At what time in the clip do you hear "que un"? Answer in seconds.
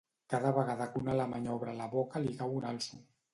0.93-1.11